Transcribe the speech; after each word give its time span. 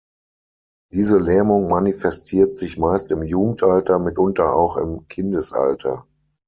Diese 0.91 1.19
Lähmung 1.19 1.69
manifestiert 1.69 2.57
sich 2.57 2.79
meist 2.79 3.11
im 3.11 3.21
Jugendalter, 3.21 3.99
mitunter 3.99 4.51
auch 4.55 4.75
im 4.77 5.07
Kindesalter. 5.07 6.07